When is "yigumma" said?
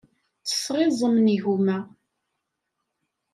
1.33-1.79